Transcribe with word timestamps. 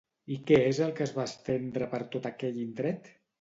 I 0.35 0.37
què 0.51 0.57
és 0.69 0.79
el 0.85 0.93
que 0.99 1.03
es 1.07 1.13
va 1.17 1.25
estendre 1.31 1.89
per 1.93 2.01
tot 2.17 2.27
aquell 2.31 2.59
indret? 2.65 3.13